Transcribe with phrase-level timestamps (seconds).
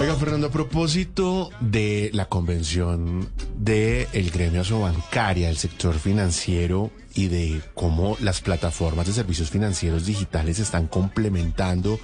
[0.00, 7.28] Oiga, Fernando, a propósito de la convención del el gremio asobancaria, del sector financiero y
[7.28, 12.00] de cómo las plataformas de servicios financieros digitales están complementando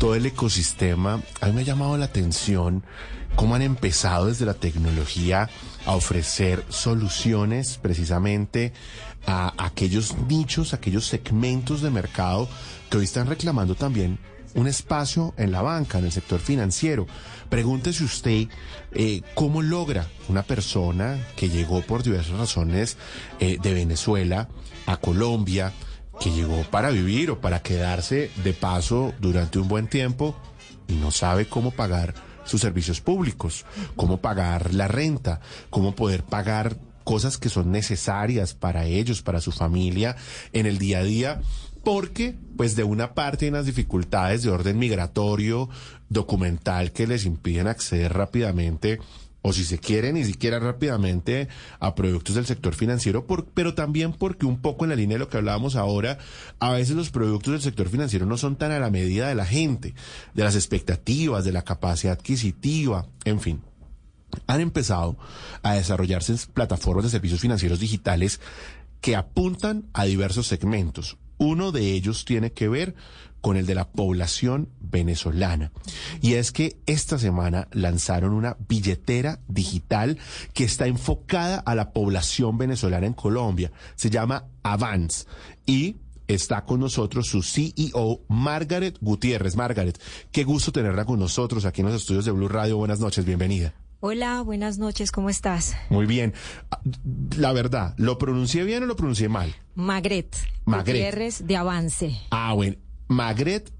[0.00, 2.82] todo el ecosistema, a mí me ha llamado la atención
[3.36, 5.48] cómo han empezado desde la tecnología
[5.86, 8.72] a ofrecer soluciones precisamente
[9.28, 12.48] a aquellos nichos, aquellos segmentos de mercado
[12.90, 14.18] que hoy están reclamando también
[14.58, 17.06] un espacio en la banca, en el sector financiero.
[17.48, 18.48] Pregúntese usted
[18.92, 22.96] eh, cómo logra una persona que llegó por diversas razones
[23.38, 24.48] eh, de Venezuela
[24.86, 25.72] a Colombia,
[26.20, 30.36] que llegó para vivir o para quedarse de paso durante un buen tiempo
[30.88, 35.40] y no sabe cómo pagar sus servicios públicos, cómo pagar la renta,
[35.70, 40.16] cómo poder pagar cosas que son necesarias para ellos, para su familia
[40.52, 41.40] en el día a día
[41.88, 45.70] porque pues de una parte hay unas dificultades de orden migratorio,
[46.10, 49.00] documental que les impiden acceder rápidamente
[49.40, 51.48] o si se quiere ni siquiera rápidamente
[51.80, 55.30] a productos del sector financiero, pero también porque un poco en la línea de lo
[55.30, 56.18] que hablábamos ahora,
[56.58, 59.46] a veces los productos del sector financiero no son tan a la medida de la
[59.46, 59.94] gente,
[60.34, 63.62] de las expectativas, de la capacidad adquisitiva, en fin.
[64.46, 65.16] Han empezado
[65.62, 68.42] a desarrollarse plataformas de servicios financieros digitales
[69.00, 71.16] que apuntan a diversos segmentos.
[71.38, 72.94] Uno de ellos tiene que ver
[73.40, 75.72] con el de la población venezolana.
[76.20, 80.18] Y es que esta semana lanzaron una billetera digital
[80.52, 83.72] que está enfocada a la población venezolana en Colombia.
[83.94, 85.26] Se llama Avance.
[85.66, 89.56] Y está con nosotros su CEO, Margaret Gutiérrez.
[89.56, 90.00] Margaret,
[90.30, 92.76] qué gusto tenerla con nosotros aquí en los estudios de Blue Radio.
[92.76, 93.74] Buenas noches, bienvenida.
[94.00, 95.76] Hola, buenas noches, ¿cómo estás?
[95.90, 96.32] Muy bien.
[97.36, 99.52] La verdad, ¿lo pronuncié bien o lo pronuncié mal?
[99.74, 100.36] Magret.
[100.64, 100.94] Magret.
[100.94, 102.16] Gutiérrez de Avance.
[102.30, 102.76] Ah, bueno.
[103.08, 103.72] Magret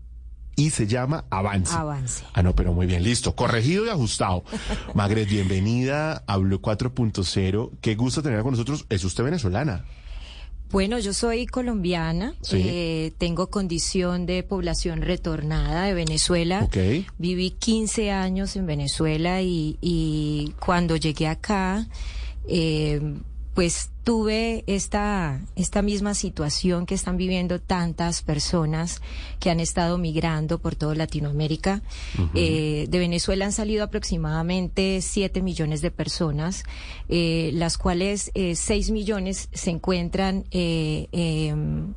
[0.57, 1.73] y se llama Avance.
[1.73, 2.25] Avance.
[2.33, 3.37] Ah, no, pero muy bien, listo.
[3.37, 4.43] Corregido y ajustado.
[4.95, 7.71] Magret, bienvenida a Blue 4.0.
[7.81, 8.87] Qué gusto tenerla con nosotros.
[8.89, 9.85] Es usted venezolana.
[10.71, 16.69] Bueno, yo soy colombiana, eh, tengo condición de población retornada de Venezuela.
[17.17, 21.89] Viví 15 años en Venezuela y, y cuando llegué acá,
[22.47, 23.01] eh,
[23.59, 29.03] pues tuve esta, esta misma situación que están viviendo tantas personas
[29.41, 31.83] que han estado migrando por toda Latinoamérica.
[32.35, 36.63] Eh, de Venezuela han salido aproximadamente 7 millones de personas,
[37.09, 41.95] eh, las cuales eh, 6 millones se encuentran eh, em,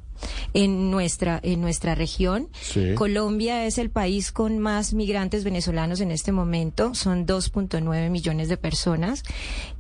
[0.54, 2.50] en nuestra, en nuestra región.
[2.96, 8.58] Colombia es el país con más migrantes venezolanos en este momento, son 2.9 millones de
[8.58, 9.24] personas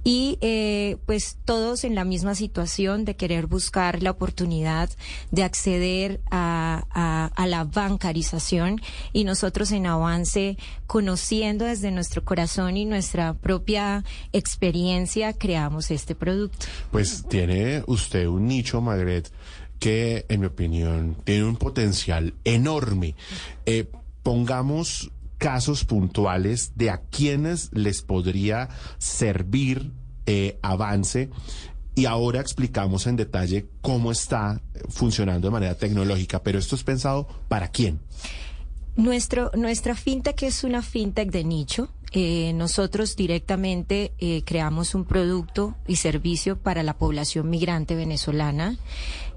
[0.03, 4.89] y eh, pues todos en la misma situación de querer buscar la oportunidad
[5.29, 8.81] de acceder a, a, la bancarización
[9.13, 16.65] y nosotros en avance conociendo desde nuestro corazón y nuestra propia experiencia creamos este producto.
[16.91, 19.31] Pues tiene usted un nicho, Magret,
[19.81, 23.15] que, en mi opinión, tiene un potencial enorme.
[23.65, 23.89] Eh,
[24.21, 29.91] pongamos casos puntuales de a quienes les podría servir
[30.27, 31.31] eh, avance
[31.95, 37.27] y ahora explicamos en detalle cómo está funcionando de manera tecnológica, pero esto es pensado
[37.47, 37.99] para quién.
[38.95, 41.89] Nuestro, nuestra fintech es una fintech de nicho.
[42.13, 44.13] Eh, nosotros directamente
[44.45, 48.77] creamos un producto y servicio para la población migrante venezolana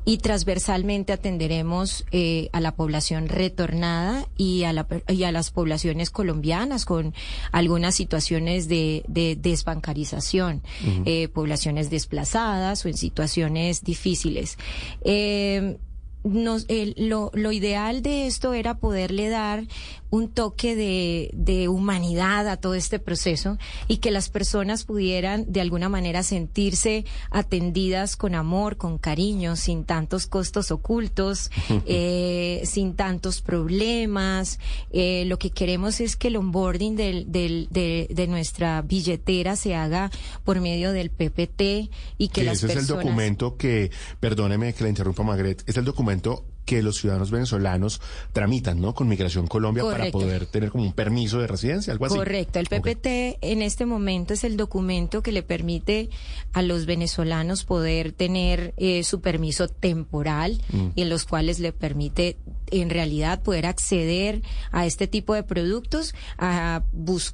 [0.04, 6.10] y transversalmente atenderemos eh, a la población retornada y a, la, y a las poblaciones
[6.10, 7.14] colombianas con
[7.52, 10.62] algunas situaciones de, de desbancarización,
[11.04, 14.58] eh, poblaciones desplazadas o en situaciones difíciles.
[15.04, 15.78] Eh,
[16.24, 19.64] nos, lo, lo, ideal de esto era poderle dar
[20.10, 23.58] un toque de, de, humanidad a todo este proceso
[23.88, 29.84] y que las personas pudieran de alguna manera sentirse atendidas con amor, con cariño, sin
[29.84, 31.50] tantos costos ocultos,
[31.86, 34.60] eh, sin tantos problemas.
[34.92, 39.74] Eh, lo que queremos es que el onboarding del, del, de, de, nuestra billetera se
[39.74, 40.10] haga
[40.44, 42.76] por medio del PPT y que, las ese personas...
[42.76, 46.96] es el documento que, perdóneme que la interrumpa Magret, es el documento momento que los
[46.96, 48.00] ciudadanos venezolanos
[48.32, 48.94] tramitan, ¿no?
[48.94, 52.16] Con Migración Colombia para poder tener como un permiso de residencia, algo así.
[52.16, 52.58] Correcto.
[52.58, 56.10] El PPT en este momento es el documento que le permite
[56.52, 60.88] a los venezolanos poder tener eh, su permiso temporal mm.
[60.94, 62.36] y en los cuales le permite
[62.70, 66.82] en realidad poder acceder a este tipo de productos, a,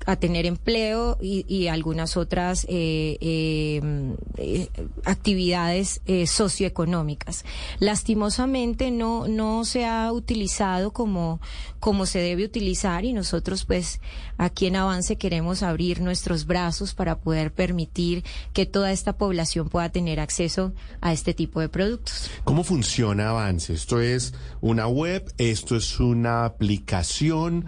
[0.06, 4.68] a tener empleo y, algunas otras eh, eh,
[5.04, 7.44] actividades socioeconómicas.
[7.78, 11.40] Lastimosamente no no, no se ha utilizado como,
[11.78, 14.00] como se debe utilizar y nosotros pues
[14.38, 19.88] aquí en Avance queremos abrir nuestros brazos para poder permitir que toda esta población pueda
[19.90, 22.30] tener acceso a este tipo de productos.
[22.44, 23.72] ¿Cómo funciona Avance?
[23.72, 27.64] Esto es una web, esto es una aplicación.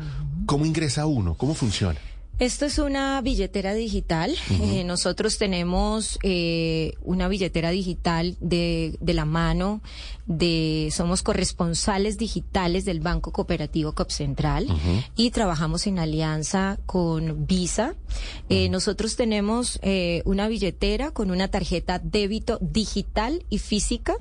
[0.46, 1.34] ¿Cómo ingresa uno?
[1.34, 1.98] ¿Cómo funciona?
[2.42, 4.34] Esto es una billetera digital.
[4.50, 9.80] Eh, nosotros tenemos eh, una billetera digital de, de, la mano
[10.26, 14.66] de, somos corresponsales digitales del Banco Cooperativo Copcentral
[15.14, 17.94] y trabajamos en alianza con Visa.
[18.48, 19.78] Eh, nosotros tenemos
[20.24, 24.16] una billetera con una tarjeta débito digital y física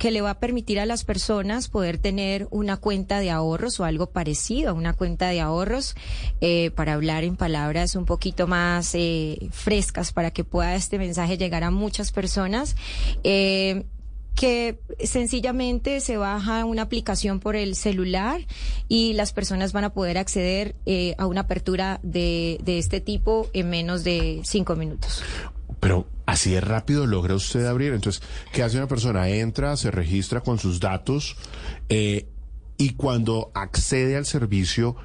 [0.00, 3.84] que le va a permitir a las personas poder tener una cuenta de ahorros o
[3.84, 5.94] algo parecido a una cuenta de ahorros,
[6.40, 11.36] eh, para hablar en palabras un poquito más eh, frescas para que pueda este mensaje
[11.36, 12.76] llegar a muchas personas.
[13.24, 13.84] Eh,
[14.34, 18.40] que sencillamente se baja una aplicación por el celular
[18.88, 20.76] y las personas van a poder acceder
[21.18, 25.22] a una apertura de, de este tipo en menos de cinco minutos.
[25.80, 27.92] Pero así de rápido logra usted abrir.
[27.92, 28.22] Entonces,
[28.52, 29.28] ¿qué hace una persona?
[29.28, 31.36] Entra, se registra con sus datos
[31.88, 32.28] eh,
[32.76, 34.96] y cuando accede al servicio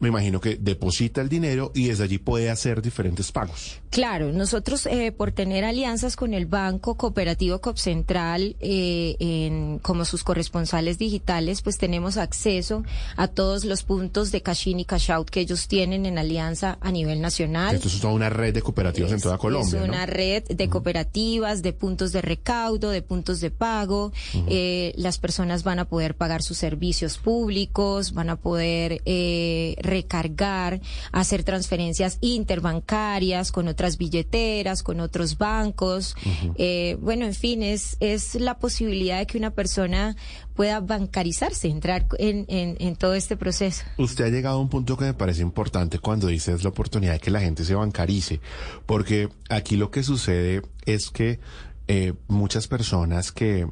[0.00, 3.80] me imagino que deposita el dinero y desde allí puede hacer diferentes pagos.
[3.90, 10.22] Claro, nosotros eh, por tener alianzas con el Banco Cooperativo Copcentral eh, en, como sus
[10.24, 12.84] corresponsales digitales, pues tenemos acceso
[13.16, 16.78] a todos los puntos de cash in y cash out que ellos tienen en alianza
[16.80, 17.74] a nivel nacional.
[17.74, 19.80] Esto es toda una red de cooperativas en toda Colombia.
[19.80, 24.12] Es una red de cooperativas, de puntos de recaudo, de puntos de pago.
[24.46, 30.80] eh, las personas van a poder pagar sus servicios públicos, van a poder eh, recargar,
[31.12, 36.16] hacer transferencias interbancarias con otras billeteras, con otros bancos.
[36.56, 40.16] eh, bueno, en fin, es, es la posibilidad de que una persona
[40.54, 43.84] pueda bancarizarse, entrar en, en, en, todo este proceso.
[43.96, 47.12] Usted ha llegado a un punto que me parece importante cuando dice es la oportunidad
[47.12, 48.40] de que la gente se bancarice,
[48.84, 51.38] porque aquí lo que sucede es que
[51.86, 53.66] eh, muchas personas que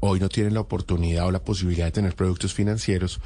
[0.00, 3.20] hoy no tienen la oportunidad o la posibilidad de tener productos financieros,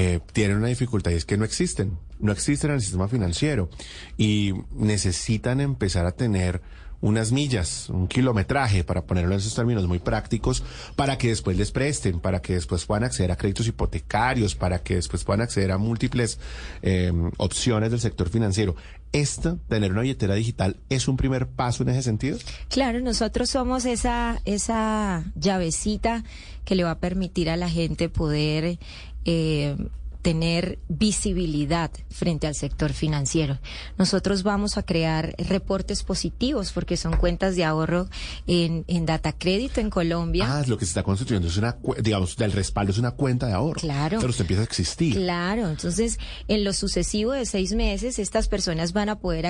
[0.00, 3.68] eh, tienen una dificultad y es que no existen, no existen en el sistema financiero
[4.16, 6.62] y necesitan empezar a tener
[7.00, 10.62] unas millas, un kilometraje, para ponerlo en esos términos muy prácticos,
[10.94, 14.94] para que después les presten, para que después puedan acceder a créditos hipotecarios, para que
[14.94, 16.38] después puedan acceder a múltiples
[16.82, 18.76] eh, opciones del sector financiero.
[19.10, 22.38] ¿Esta, tener una billetera digital, es un primer paso en ese sentido?
[22.68, 26.24] Claro, nosotros somos esa, esa llavecita
[26.68, 28.78] que le va a permitir a la gente poder
[29.24, 29.76] eh,
[30.22, 33.58] tener visibilidad frente al sector financiero.
[33.96, 38.08] Nosotros vamos a crear reportes positivos porque son cuentas de ahorro
[38.46, 40.46] en, en data crédito en Colombia.
[40.48, 43.52] Ah, lo que se está constituyendo es una, digamos, del respaldo es una cuenta de
[43.52, 43.80] ahorro.
[43.80, 44.18] Claro.
[44.18, 45.14] Pero usted empieza a existir.
[45.14, 45.68] Claro.
[45.68, 46.18] Entonces,
[46.48, 49.46] en lo sucesivo de seis meses, estas personas van a poder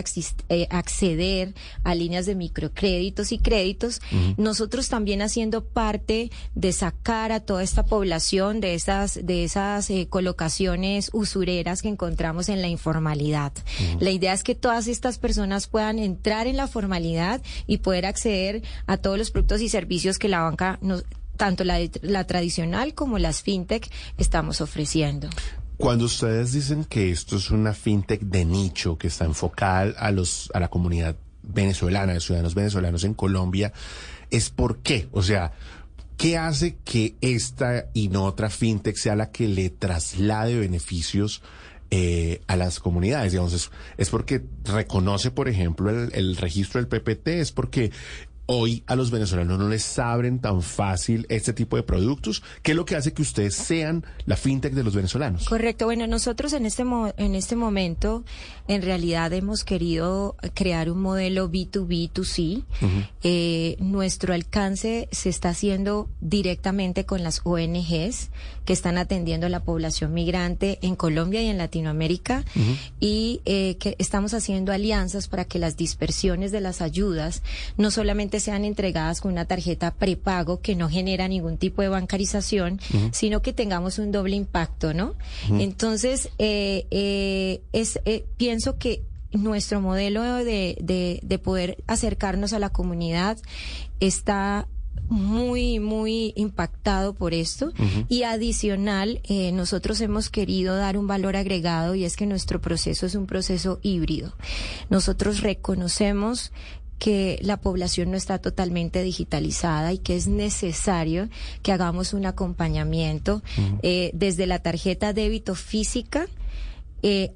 [0.48, 4.00] eh, acceder a líneas de microcréditos y créditos.
[4.12, 4.34] Uh -huh.
[4.36, 10.08] Nosotros también haciendo parte de sacar a toda esta población de esas, de esas eh,
[10.08, 10.57] colocaciones
[11.12, 13.52] usureras que encontramos en la informalidad.
[14.00, 18.62] La idea es que todas estas personas puedan entrar en la formalidad y poder acceder
[18.86, 21.04] a todos los productos y servicios que la banca nos,
[21.36, 23.88] tanto la, la tradicional como las fintech
[24.18, 25.28] estamos ofreciendo.
[25.78, 30.50] Cuando ustedes dicen que esto es una fintech de nicho que está enfocada a los
[30.52, 33.72] a la comunidad venezolana, de ciudadanos venezolanos en Colombia,
[34.30, 35.52] es por qué, o sea,
[36.18, 41.42] ¿Qué hace que esta y no otra fintech sea la que le traslade beneficios
[41.92, 43.30] eh, a las comunidades?
[43.30, 47.92] Digamos, es, es, porque reconoce, por ejemplo, el, el registro del PPT, es porque
[48.50, 52.42] hoy a los venezolanos no les abren tan fácil este tipo de productos?
[52.62, 55.46] ¿Qué es lo que hace que ustedes sean la fintech de los venezolanos?
[55.48, 55.84] Correcto.
[55.84, 58.24] Bueno, nosotros en este, mo en este momento,
[58.66, 62.64] en realidad hemos querido crear un modelo B2B2C.
[62.80, 63.08] Uh -huh.
[63.22, 68.30] eh, nuestro alcance se está haciendo directamente con las ONGs
[68.64, 72.44] que están atendiendo a la población migrante en Colombia y en Latinoamérica.
[72.56, 72.76] Uh -huh.
[73.00, 77.42] Y eh, que estamos haciendo alianzas para que las dispersiones de las ayudas
[77.76, 82.74] no solamente sean entregadas con una tarjeta prepago que no genera ningún tipo de bancarización,
[82.74, 83.12] uh -huh.
[83.12, 85.14] sino que tengamos un doble impacto, ¿no?
[85.48, 85.62] Uh -huh.
[85.62, 89.02] Entonces, eh, eh, es, eh, pienso que
[89.32, 93.36] nuestro modelo de, de, de poder acercarnos a la comunidad
[94.00, 94.66] está
[95.08, 97.66] muy, muy impactado por esto.
[97.66, 98.06] Uh -huh.
[98.08, 103.06] Y adicional, eh, nosotros hemos querido dar un valor agregado y es que nuestro proceso
[103.06, 104.32] es un proceso híbrido.
[104.90, 106.52] Nosotros reconocemos
[106.98, 111.28] que la población no está totalmente digitalizada y que es necesario
[111.62, 113.42] que hagamos un acompañamiento
[113.82, 116.26] eh, desde la tarjeta débito física
[117.02, 117.32] eh,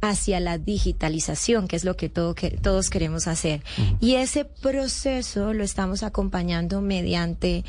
[0.00, 3.62] hacia la digitalización, que es lo que, todo, que todos queremos hacer.
[4.00, 7.64] Y ese proceso lo estamos acompañando mediante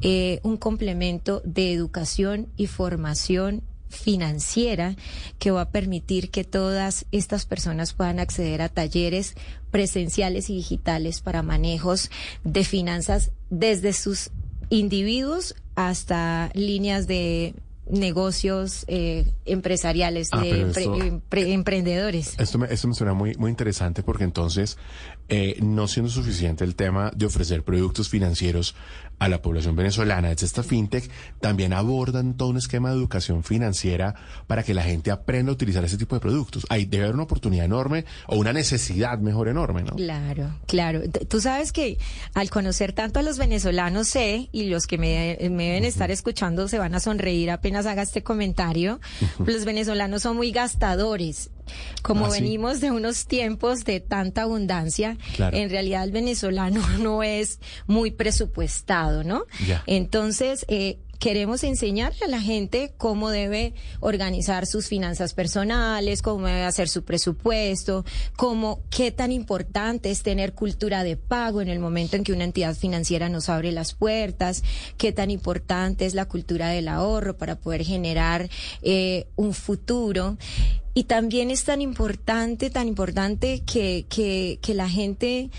[0.00, 4.96] eh, un complemento de educación y formación financiera
[5.38, 9.34] que va a permitir que todas estas personas puedan acceder a talleres
[9.70, 12.10] presenciales y digitales para manejos
[12.44, 14.30] de finanzas desde sus
[14.70, 17.54] individuos hasta líneas de
[17.90, 22.34] negocios eh, empresariales, ah, de emprendedores.
[22.38, 24.78] Esto me, esto me suena muy, muy interesante porque entonces,
[25.28, 28.74] eh, no siendo suficiente el tema de ofrecer productos financieros
[29.20, 31.08] a la población venezolana desde esta fintech,
[31.40, 34.14] también abordan todo un esquema de educación financiera
[34.46, 36.66] para que la gente aprenda a utilizar ese tipo de productos.
[36.70, 39.94] Ahí debe haber una oportunidad enorme o una necesidad mejor enorme, ¿no?
[39.94, 41.02] Claro, claro.
[41.28, 41.98] Tú sabes que
[42.32, 46.78] al conocer tanto a los venezolanos sé, y los que me, deben estar escuchando se
[46.78, 49.00] van a sonreír apenas haga este comentario,
[49.44, 51.50] los venezolanos son muy gastadores.
[52.02, 57.60] Como ah, venimos de unos tiempos de tanta abundancia, en realidad el venezolano no es
[57.86, 59.44] muy presupuestado, ¿no?
[59.86, 66.64] Entonces, eh, queremos enseñarle a la gente cómo debe organizar sus finanzas personales, cómo debe
[66.64, 72.16] hacer su presupuesto, cómo, qué tan importante es tener cultura de pago en el momento
[72.16, 74.64] en que una entidad financiera nos abre las puertas,
[74.96, 78.48] qué tan importante es la cultura del ahorro para poder generar
[78.82, 80.38] eh, un futuro.
[80.92, 85.50] Y también es tan importante, tan importante que, que, que, la gente,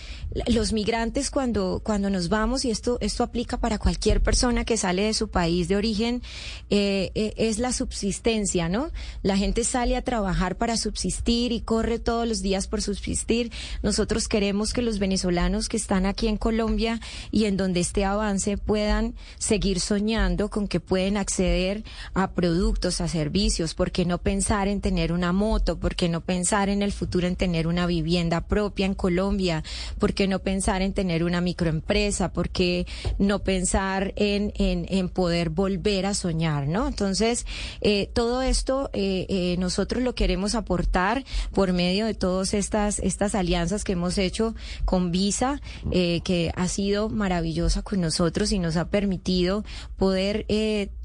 [0.47, 5.03] los migrantes cuando, cuando nos vamos, y esto, esto aplica para cualquier persona que sale
[5.03, 6.21] de su país de origen,
[6.69, 8.91] eh, eh, es la subsistencia, ¿no?
[9.23, 13.53] La gente sale a trabajar para subsistir y corre todos los días por subsistir.
[13.83, 16.99] Nosotros queremos que los venezolanos que están aquí en Colombia
[17.31, 23.07] y en donde este avance puedan seguir soñando con que pueden acceder a productos, a
[23.07, 25.77] servicios, porque no pensar en tener un una moto?
[25.77, 29.63] ¿Por qué no pensar en el futuro en tener una vivienda propia en Colombia?
[29.99, 32.33] ¿Por qué no pensar en tener una microempresa?
[32.33, 32.87] ¿Por qué
[33.19, 36.67] no pensar en, en, poder volver a soñar?
[36.67, 36.87] ¿no?
[36.87, 37.45] Entonces,
[37.81, 41.23] eh, todo esto eh, eh, nosotros lo queremos aportar
[41.53, 45.61] por medio de todas estas, estas alianzas que hemos hecho con Visa,
[45.91, 49.63] que ha sido maravillosa con nosotros y nos ha permitido
[49.97, 50.45] poder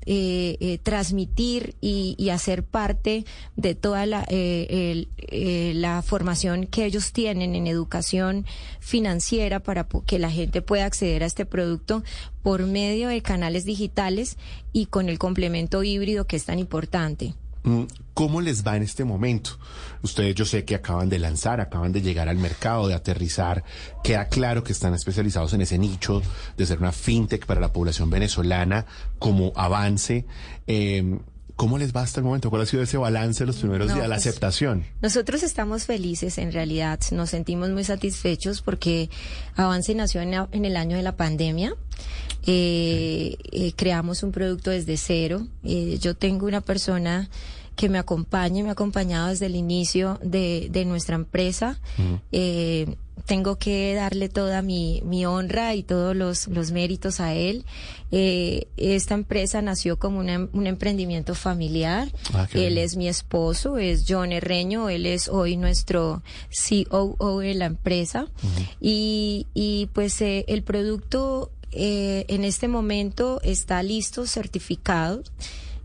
[0.09, 3.25] eh, eh, transmitir y, hacer parte
[3.57, 5.07] de toda la, eh,
[5.75, 8.47] la formación que ellos tienen en educación
[8.79, 12.05] financiera para que la gente pueda acceder a este producto
[12.43, 14.37] por medio de canales digitales
[14.73, 17.35] y con el complemento híbrido que es tan importante.
[17.67, 17.83] Mm,
[18.15, 19.59] ¿Cómo les va en este momento?
[20.03, 23.65] Ustedes yo sé que acaban de lanzar, acaban de llegar al mercado, de aterrizar.
[24.03, 26.23] Queda claro que están especializados en ese nicho
[26.57, 28.87] de ser una fintech para la población venezolana
[29.19, 30.25] como avance.
[30.67, 31.19] Eh,
[31.57, 32.51] ¿Cómo les va hasta el momento?
[32.51, 34.85] ¿Cuál ha sido ese balance de los primeros días, la pues, aceptación?
[35.01, 39.09] Nosotros estamos felices, en realidad, nos sentimos muy satisfechos porque
[39.57, 41.75] Avance nació en, el año de la pandemia.
[42.47, 45.47] Eh, eh, creamos un producto desde cero.
[45.63, 47.29] yo tengo una persona
[47.77, 51.79] que me acompañe, me ha acompañado desde el inicio de, de nuestra empresa.
[52.33, 57.65] eh, tengo que darle toda mi, mi honra y todos los, los méritos a él.
[58.13, 62.09] Eh, esta empresa nació como un emprendimiento familiar.
[62.33, 66.23] Ah, él es mi esposo, es John Herreño, él es hoy nuestro
[66.89, 68.29] COO de la empresa.
[68.81, 75.23] y, y pues eh, el producto eh, en este momento está listo, certificado.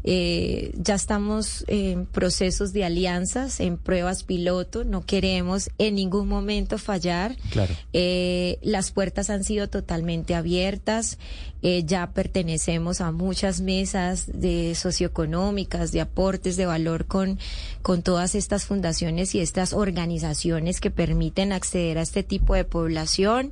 [0.04, 6.78] Eh, ya estamos en procesos de alianzas, en pruebas piloto, no queremos en ningún momento
[6.78, 7.36] fallar.
[7.52, 7.74] Claro.
[7.94, 11.18] Eh, las puertas han sido totalmente abiertas.
[11.64, 17.38] Eh, ya pertenecemos a muchas mesas de socioeconómicas, de aportes de valor con,
[17.84, 23.52] con todas estas fundaciones y estas organizaciones que permiten acceder a este tipo de población.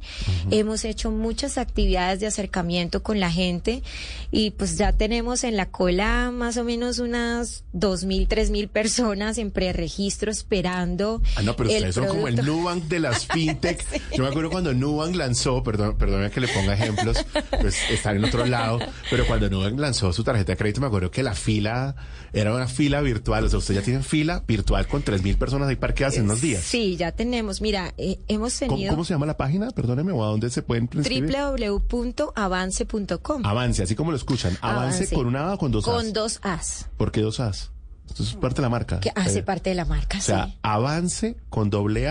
[0.50, 3.84] Hemos hecho muchas actividades de acercamiento con la gente
[4.32, 8.68] y pues ya tenemos en la cola más o menos unas dos mil, tres mil
[8.68, 11.22] personas en preregistro esperando.
[11.36, 13.86] Ah, no, pero ustedes son como el Nubank de las fintech.
[14.16, 17.24] Yo me acuerdo cuando Nubank lanzó, perdón, perdóname que le ponga ejemplos,
[17.62, 18.80] pues estar en otro lado,
[19.12, 21.96] pero cuando Nubank lanzó su tarjeta de crédito, me acuerdo que la fila
[22.34, 23.46] era una fila virtual.
[23.46, 26.42] O sea, ustedes ya tienen fila virtual con tres mil personas ahí parqueadas en unos
[26.42, 26.64] días.
[26.64, 27.62] Sí, ya tenemos.
[27.62, 28.92] Mira, eh, hemos tenido.
[28.92, 29.72] ¿Cómo, se llama la página?
[29.72, 33.46] Perdóneme, o a dónde se pueden www.avance.com.
[33.46, 34.58] Avance, así como lo escuchan.
[34.62, 36.90] Avance, con una A o con dos Con dos As.
[36.98, 37.72] ¿Por qué dos As?
[38.10, 39.00] Esto es parte de la marca.
[39.00, 42.10] Que hace parte de la marca, o sea, avance con doble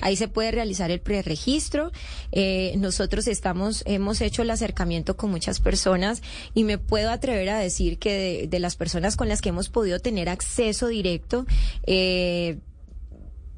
[0.00, 1.90] Ahí se puede realizar el preregistro.
[2.30, 6.22] Eh, nosotros estamos, hemos hecho el acercamiento con muchas personas
[6.54, 9.98] y me puedo atrever a decir que de, las personas con las que hemos podido
[9.98, 11.46] tener acceso directo,
[11.86, 12.58] eh,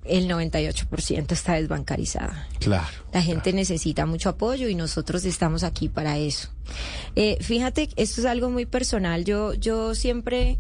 [0.05, 2.49] el 98% está desbancarizada.
[2.59, 2.89] Claro.
[3.13, 6.49] La gente necesita mucho apoyo y nosotros estamos aquí para eso.
[7.17, 9.25] Eh, fíjate, esto es algo muy personal.
[9.25, 10.59] Yo, yo siempre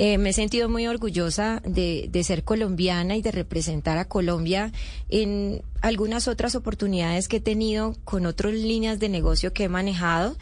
[0.00, 4.70] eh, me he sentido muy orgullosa de, ser colombiana y de representar a Colombia
[5.08, 10.36] en algunas otras oportunidades que he tenido con otras líneas de negocio que he manejado.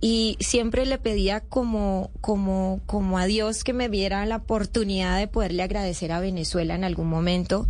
[0.00, 5.28] Y siempre le pedía como, como, como a Dios que me diera la oportunidad de
[5.28, 7.68] poderle agradecer a Venezuela en algún momento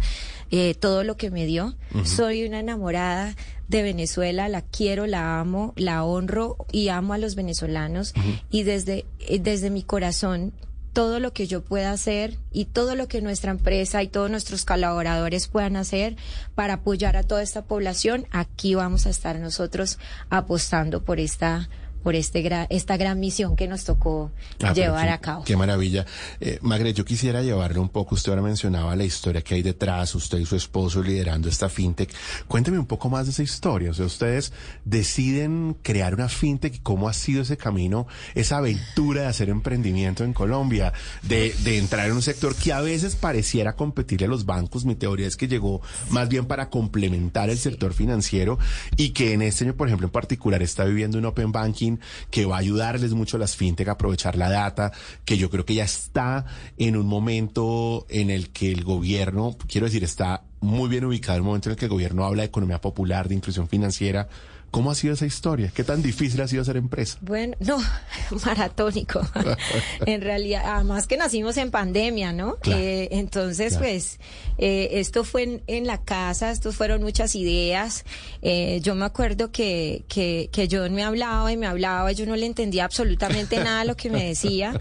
[0.50, 1.76] eh, todo lo que me dio.
[2.04, 3.36] Soy una enamorada
[3.68, 8.14] de Venezuela, la quiero, la amo, la honro y amo a los venezolanos.
[8.50, 10.54] Y desde, eh, desde mi corazón
[10.96, 14.64] todo lo que yo pueda hacer y todo lo que nuestra empresa y todos nuestros
[14.64, 16.16] colaboradores puedan hacer
[16.54, 19.98] para apoyar a toda esta población, aquí vamos a estar nosotros
[20.30, 21.68] apostando por esta
[22.06, 24.30] por este esta gran misión que nos tocó
[24.62, 25.42] ah, llevar a cabo.
[25.42, 26.06] Qué maravilla.
[26.38, 30.14] Eh, Magre, yo quisiera llevarle un poco, usted ahora mencionaba la historia que hay detrás,
[30.14, 32.14] usted y su esposo liderando esta fintech.
[32.46, 33.90] Cuénteme un poco más de esa historia.
[33.90, 34.52] O sea, ustedes
[34.84, 40.22] deciden crear una fintech y cómo ha sido ese camino, esa aventura de hacer emprendimiento
[40.22, 44.46] en Colombia, de, de entrar en un sector que a veces pareciera competirle a los
[44.46, 44.84] bancos.
[44.84, 48.60] Mi teoría es que llegó más bien para complementar el sector financiero
[48.96, 51.95] y que en este año, por ejemplo, en particular, está viviendo un open banking
[52.30, 54.92] que va a ayudarles mucho a las fintech a aprovechar la data,
[55.24, 56.46] que yo creo que ya está
[56.78, 61.42] en un momento en el que el gobierno, quiero decir, está muy bien ubicado, en
[61.42, 64.28] el momento en el que el gobierno habla de economía popular, de inclusión financiera,
[64.76, 65.72] ¿Cómo ha sido esa historia?
[65.74, 67.16] ¿Qué tan difícil ha sido hacer empresa?
[67.22, 67.78] Bueno, no,
[68.44, 69.26] maratónico.
[70.04, 72.58] en realidad, además que nacimos en pandemia, ¿no?
[72.66, 74.20] Eh, entonces, pues,
[74.58, 78.04] eh, esto fue en, la casa, estos fueron muchas ideas.
[78.42, 82.36] Eh, yo me acuerdo que, que, que John me hablaba y me hablaba, yo no
[82.36, 84.74] le entendía absolutamente nada lo que me decía.
[84.74, 84.80] ah,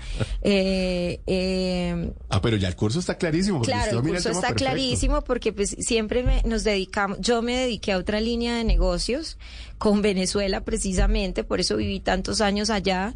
[2.41, 3.61] pero ya el curso está clarísimo.
[3.61, 8.19] Claro, el curso está clarísimo porque pues siempre nos dedicamos, yo me dediqué a otra
[8.19, 9.37] línea de negocios
[9.85, 13.13] con Venezuela precisamente, por eso viví tantos años allá.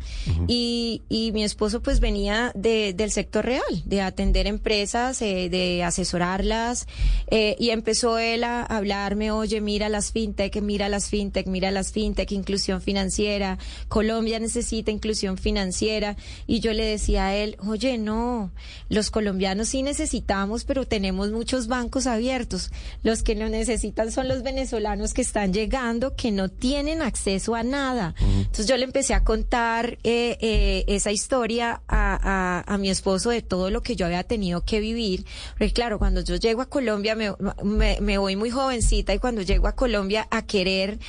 [0.48, 5.84] y, y, mi esposo pues venía de, del sector real, de atender empresas, eh, de
[5.84, 6.86] asesorarlas,
[7.32, 11.92] eh, y empezó él a hablarme, oye, mira las fintech, mira las fintech, mira las
[11.92, 18.52] fintech, inclusión financiera, Colombia necesita inclusión financiera, y yo le decía a él, oye, no,
[18.90, 22.70] los colombianos sí necesitamos, pero tenemos muchos bancos abiertos,
[23.02, 27.64] los que lo necesitan son los venezolanos que están llegando, que no tienen acceso a
[27.64, 28.14] nada.
[28.20, 33.42] Entonces yo le empecé a contar eh, eh, esa historia a, a, mi esposo de
[33.42, 35.26] todo lo que yo había tenido que vivir.
[35.54, 39.42] Porque claro, cuando yo llego a Colombia me, me, me voy muy jovencita y cuando
[39.42, 41.00] llego a Colombia a querer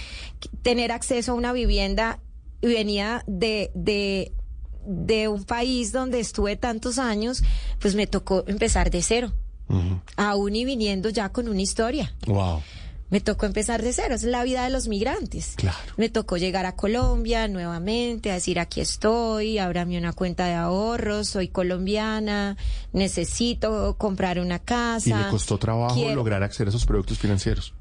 [0.62, 2.20] tener acceso a una vivienda,
[2.62, 4.32] venía de, de
[4.82, 7.42] de un país donde estuve tantos años,
[7.80, 9.32] pues me tocó empezar de cero.
[10.16, 12.12] Aún y viniendo ya con una historia.
[12.26, 12.60] Wow
[13.10, 15.56] me tocó empezar de cero, es la vida de los migrantes.
[15.96, 21.28] Me tocó llegar a Colombia nuevamente, a decir aquí estoy, ábrame una cuenta de ahorros,
[21.28, 22.56] soy colombiana,
[22.92, 25.08] necesito comprar una casa.
[25.08, 27.74] ¿Y le costó trabajo lograr acceder a esos productos financieros?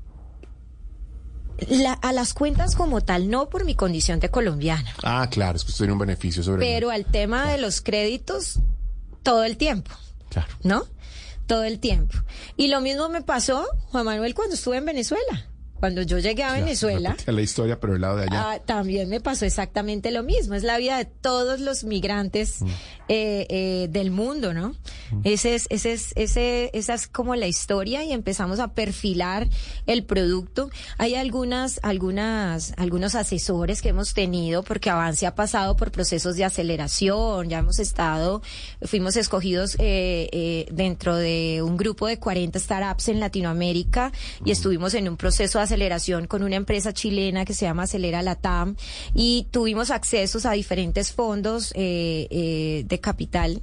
[2.01, 4.93] a las cuentas como tal, no por mi condición de colombiana.
[5.03, 8.59] Ah, claro, es que usted tiene un beneficio sobre Pero al tema de los créditos,
[9.23, 9.91] todo el tiempo.
[10.29, 10.47] Claro.
[10.63, 10.85] ¿No?
[11.49, 12.15] Todo el tiempo.
[12.55, 15.47] Y lo mismo me pasó, Juan Manuel, cuando estuve en Venezuela.
[15.79, 17.15] Cuando yo llegué a Venezuela.
[17.25, 18.51] la historia, pero el lado de allá.
[18.51, 20.55] Ah, también me pasó exactamente lo mismo.
[20.55, 22.67] Es la vida de todos los migrantes mm.
[23.07, 24.75] eh, eh, del mundo, ¿no?
[25.11, 25.21] Mm.
[25.23, 29.47] Ese es, ese es, ese, esa es como la historia y empezamos a perfilar
[29.85, 30.69] el producto.
[30.97, 36.43] Hay algunas, algunas, algunos asesores que hemos tenido porque Avance ha pasado por procesos de
[36.43, 37.49] aceleración.
[37.49, 38.41] Ya hemos estado,
[38.81, 44.11] fuimos escogidos eh, dentro de un grupo de 40 startups en Latinoamérica
[44.43, 44.51] y mm.
[44.51, 48.75] estuvimos en un proceso de aceleración con una empresa chilena que se llama Acelera Latam
[49.13, 53.61] y tuvimos accesos a diferentes fondos eh, eh, de capital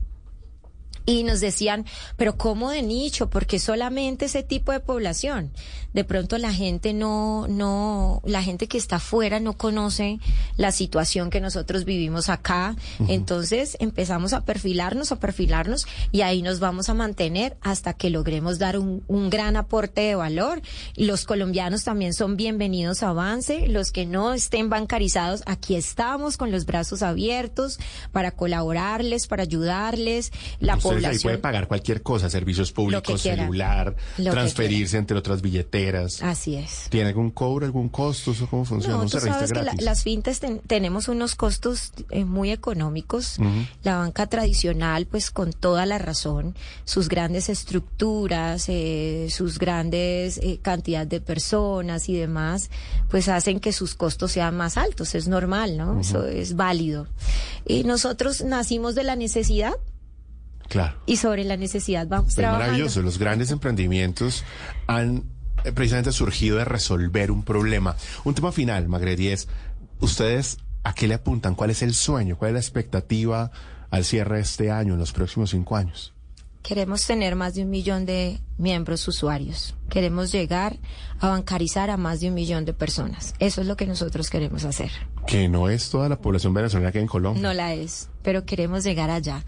[1.06, 3.30] y nos decían, pero ¿cómo de nicho?
[3.30, 5.52] Porque solamente ese tipo de población.
[5.94, 10.18] De pronto la gente no, no, la gente que está afuera no conoce
[10.58, 12.76] la situación que nosotros vivimos acá.
[13.08, 18.58] Entonces empezamos a perfilarnos, a perfilarnos y ahí nos vamos a mantener hasta que logremos
[18.58, 20.60] dar un, un gran aporte de valor.
[20.96, 23.68] Los colombianos también son bienvenidos a Avance.
[23.68, 27.78] Los que no estén bancarizados, aquí estamos con los brazos abiertos
[28.12, 30.32] para colaborarles, para ayudarles.
[30.58, 36.22] La ahí puede pagar cualquier cosa, servicios públicos, celular, transferirse entre otras billeteras.
[36.22, 36.86] Así es.
[36.90, 38.34] ¿Tiene algún cobro, algún costo?
[38.50, 38.96] ¿Cómo funciona?
[38.96, 43.38] No, tú sabes que las fintes tenemos unos costos eh, muy económicos.
[43.82, 46.54] La banca tradicional, pues con toda la razón,
[46.84, 52.70] sus grandes estructuras, eh, sus grandes eh, cantidad de personas y demás,
[53.10, 55.14] pues hacen que sus costos sean más altos.
[55.14, 56.00] Es normal, ¿no?
[56.00, 57.06] Eso es válido.
[57.66, 59.74] Y nosotros nacimos de la necesidad
[60.68, 60.96] Claro.
[61.06, 63.02] Y sobre la necesidad vamos Es maravilloso.
[63.02, 64.44] Los grandes emprendimientos
[64.86, 65.24] han
[65.64, 67.96] eh, precisamente surgido de resolver un problema.
[68.24, 69.48] Un tema final, Magredi, es,
[70.00, 71.54] ¿ustedes a qué le apuntan?
[71.54, 72.36] ¿Cuál es el sueño?
[72.36, 73.50] ¿Cuál es la expectativa
[73.90, 76.12] al cierre de este año, en los próximos cinco años?
[76.62, 79.74] Queremos tener más de un millón de miembros usuarios.
[79.88, 80.78] Queremos llegar
[81.20, 83.34] a bancarizar a más de un millón de personas.
[83.38, 84.90] Eso es lo que nosotros queremos hacer.
[85.26, 87.42] Que no es toda la población venezolana que hay en Colombia.
[87.42, 89.44] No la es, pero queremos llegar allá,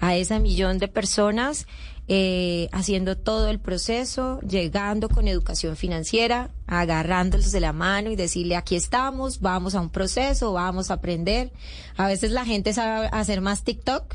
[0.00, 1.66] a esa millón de personas
[2.08, 8.56] eh, haciendo todo el proceso, llegando con educación financiera, agarrándolos de la mano y decirle
[8.56, 11.52] aquí estamos, vamos a un proceso, vamos a aprender.
[11.96, 14.14] A veces la gente sabe hacer más TikTok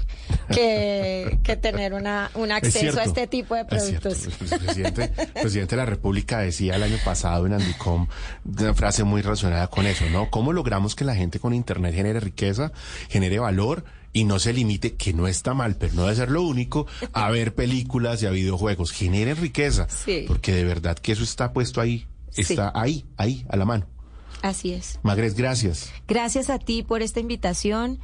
[0.51, 4.27] que, que tener una, un acceso a este tipo de productos.
[4.63, 5.07] Presidente,
[5.41, 8.07] presidente de la República decía el año pasado en Andicom
[8.45, 10.29] una frase muy relacionada con eso, ¿no?
[10.29, 12.71] ¿Cómo logramos que la gente con Internet genere riqueza,
[13.09, 13.85] genere valor?
[14.13, 17.29] y no se limite, que no está mal, pero no debe ser lo único, a
[17.29, 18.91] ver películas y a videojuegos.
[18.91, 19.87] Generen riqueza,
[20.27, 23.85] porque de verdad que eso está puesto ahí, está ahí, ahí, a la mano.
[24.41, 24.99] Así es.
[25.03, 25.91] Magres, gracias.
[26.07, 27.99] Gracias a ti por esta invitación.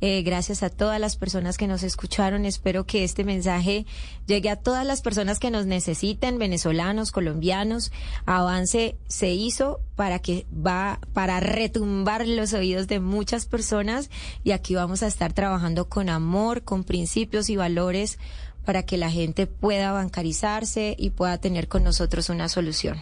[0.00, 2.44] Eh, gracias a todas las personas que nos escucharon.
[2.44, 3.86] Espero que este mensaje
[4.26, 7.92] llegue a todas las personas que nos necesiten, venezolanos, colombianos.
[8.26, 14.10] Avance se hizo para que va para retumbar los oídos de muchas personas
[14.44, 18.18] y aquí vamos a estar trabajando con amor, con principios y valores
[18.66, 23.00] para que la gente pueda bancarizarse y pueda tener con nosotros una solución.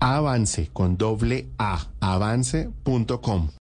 [0.00, 3.48] Avance con doble A, avance.com.